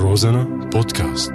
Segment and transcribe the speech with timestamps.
[0.00, 1.32] روزانا بودكاست.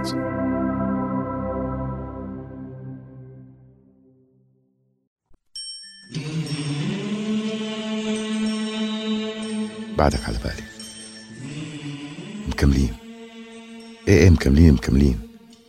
[9.97, 10.63] بعدك على بالي.
[12.47, 12.93] مكملين.
[14.07, 15.19] إيه إيه مكملين مكملين.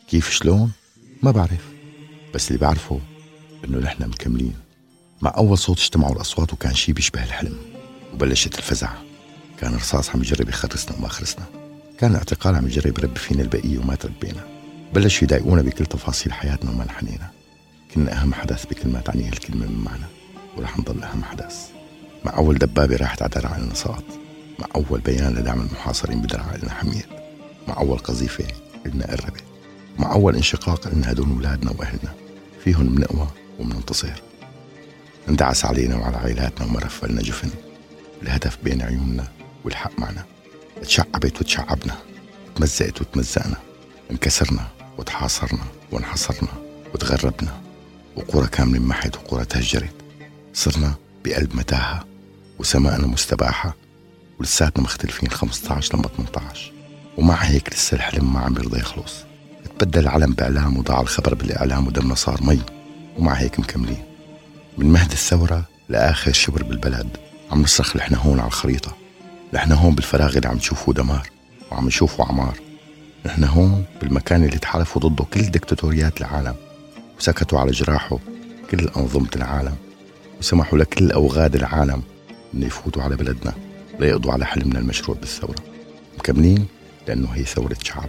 [0.09, 0.73] كيف شلون؟
[1.23, 1.69] ما بعرف.
[2.35, 3.01] بس اللي بعرفه
[3.65, 4.55] إنه نحن مكملين.
[5.23, 7.59] مع أول صوت اجتمعوا الأصوات وكان شي بيشبه الحلم.
[8.15, 8.91] وبلشت الفزع.
[9.59, 11.64] كان رصاص عم يجرب يخرسنا وما خرسنا.
[12.04, 14.46] كان الاعتقال عم يجرب يربي فينا البقية وما تربينا.
[14.95, 17.31] بلشوا يضايقونا بكل تفاصيل حياتنا وما انحنينا
[17.95, 20.04] كنا أهم حدث بكل ما تعنيه الكلمة من معنى
[20.57, 21.68] ورح نضل أهم حدث.
[22.25, 24.04] مع أول دبابة راحت على درع النصات
[24.59, 27.07] مع أول بيان لدعم المحاصرين بدرع إلنا حميد
[27.68, 28.46] مع أول قذيفة
[28.86, 29.45] إلنا قربت
[29.98, 32.14] مع أول انشقاق إلنا هدول أولادنا وأهلنا.
[32.64, 33.28] فيهم بنقوى
[33.61, 34.23] وبننتصر
[35.28, 37.50] اندعس علينا وعلى عائلاتنا وما رفلنا جفن.
[38.23, 39.28] الهدف بين عيوننا
[39.64, 40.34] والحق معنا.
[40.84, 41.97] تشعبت وتشعبنا
[42.56, 43.56] تمزقت وتمزقنا
[44.11, 44.69] انكسرنا
[44.99, 46.53] وتحاصرنا وانحصرنا
[46.95, 47.61] وتغربنا
[48.17, 49.95] وقرى كاملة محت وقرى تهجرت.
[50.55, 52.05] صرنا بقلب متاهة
[52.59, 53.77] وسماءنا مستباحة
[54.41, 56.73] ولساتنا مختلفين 15 لما 18
[57.17, 59.15] ومع هيك لسه الحلم ما عم يرضى يخلص.
[59.79, 62.61] تبدل العلم بإعلام وضاع الخبر بالإعلام ودمنا صار مي.
[63.19, 64.05] ومع هيك مكملين.
[64.79, 67.17] من مهد الثورة لآخر شبر بالبلد.
[67.51, 68.97] عم نصرخ نحن هون على الخريطة.
[69.55, 71.29] نحن هون بالفراغ اللي عم تشوفوه دمار
[71.71, 72.59] وعم نشوفه عمار.
[73.27, 76.55] نحن هون بالمكان اللي تحالفوا ضده كل دكتاتوريات العالم
[77.19, 78.19] وسكتوا على جراحه
[78.71, 79.75] كل أنظمة العالم
[80.39, 82.03] وسمحوا لكل أوغاد العالم
[82.55, 83.53] إنه يفوتوا على بلدنا
[84.01, 85.63] ليقضوا على حلمنا المشروع بالثورة.
[86.19, 86.67] مكملين
[87.09, 88.09] لأنه هي ثورة شعب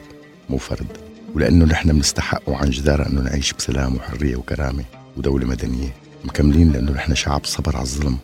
[0.50, 0.98] مو فرد
[1.36, 4.84] ولأنه نحن بنستحق عن جدارة أنه نعيش بسلام وحرية وكرامة
[5.18, 5.96] ودولة مدنية.
[6.26, 8.18] مكملين لأنه نحن شعب صبر على الظلم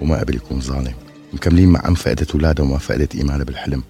[0.00, 1.05] وما قبل يكون ظالم.
[1.36, 3.82] مكملين مع أم فقدت أولادها وما فقدت إيمانها بالحلم.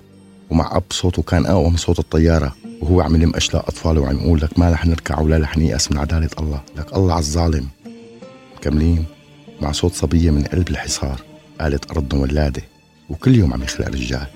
[0.50, 2.56] ومع أب صوته كان أقوى من صوت الطيارة.
[2.80, 5.98] وهو عم يلم أشلاء أطفاله وعم يقول لك ما رح نركع ولا رح نيأس من
[5.98, 6.60] عدالة الله.
[6.76, 7.66] لك الله على الظالم
[8.56, 9.04] مكملين
[9.60, 11.20] مع صوت صبية من قلب الحصار.
[11.60, 12.62] قالت أرضنا ولادة
[13.10, 14.26] وكل يوم عم يخلق رجال.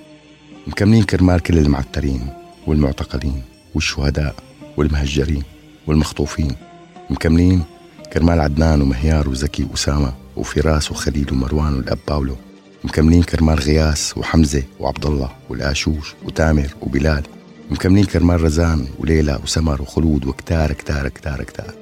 [0.67, 2.27] مكملين كرمال كل المعترين
[2.67, 3.41] والمعتقلين
[3.75, 4.35] والشهداء
[4.77, 5.43] والمهجرين
[5.87, 6.55] والمخطوفين.
[7.09, 7.63] مكملين
[8.13, 12.35] كرمال عدنان ومهيار وزكي وأسامة وفراس وخليل ومروان والأب باولو.
[12.83, 17.23] مكملين كرمال غياس وحمزة وعبد الله والآشوش وتامر وبلال.
[17.71, 21.73] مكملين كرمال رزان وليلى وسمر وخلود وكتار كتار كتار كتار.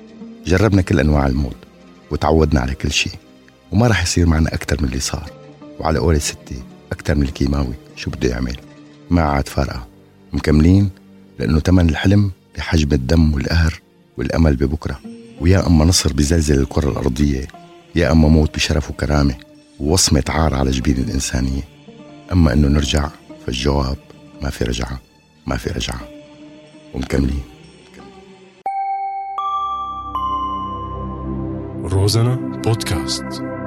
[0.45, 1.55] جربنا كل أنواع الموت
[2.11, 3.13] وتعودنا على كل شيء.
[3.71, 5.31] وما رح يصير معنا أكثر من اللي صار.
[5.79, 8.57] وعلى قول ستي أكثر من الكيماوي شو بده يعمل؟
[9.09, 9.87] ما عاد فارقة.
[10.33, 10.89] مكملين
[11.39, 13.81] لأنه تمن الحلم بحجم الدم والقهر
[14.17, 14.99] والأمل ببكرة.
[15.41, 17.47] ويا أما نصر بزلزل الكرة الأرضية
[17.95, 19.35] يا أما موت بشرف وكرامة.
[19.79, 21.61] ووصمة عار على جبين الإنسانية.
[22.31, 23.09] أما أنه نرجع
[23.45, 23.97] فالجواب
[24.41, 24.99] ما في رجعة
[25.47, 26.01] ما في رجعة.
[26.93, 27.43] ومكملين.
[31.83, 32.35] روزانا
[32.65, 33.58] بودكاست.